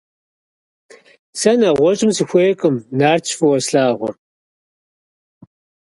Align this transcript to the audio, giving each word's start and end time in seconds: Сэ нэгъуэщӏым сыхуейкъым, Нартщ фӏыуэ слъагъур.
Сэ 1.39 1.51
нэгъуэщӏым 1.59 2.11
сыхуейкъым, 2.17 2.75
Нартщ 2.97 3.29
фӏыуэ 3.37 3.59
слъагъур. 3.65 4.15